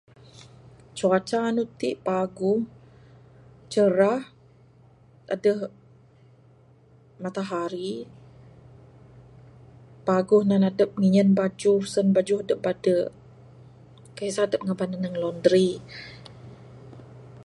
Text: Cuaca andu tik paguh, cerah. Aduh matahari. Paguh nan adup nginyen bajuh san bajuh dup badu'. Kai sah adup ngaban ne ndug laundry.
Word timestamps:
Cuaca 0.97 1.37
andu 1.47 1.63
tik 1.79 1.95
paguh, 2.07 2.59
cerah. 3.73 4.21
Aduh 5.33 5.59
matahari. 7.23 7.93
Paguh 10.07 10.41
nan 10.49 10.67
adup 10.69 10.91
nginyen 10.99 11.29
bajuh 11.39 11.81
san 11.93 12.07
bajuh 12.15 12.39
dup 12.47 12.59
badu'. 12.65 13.07
Kai 14.15 14.29
sah 14.33 14.45
adup 14.47 14.61
ngaban 14.65 14.89
ne 14.91 14.97
ndug 14.97 15.15
laundry. 15.21 15.67